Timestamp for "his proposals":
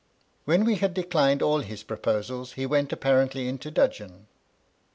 1.59-2.53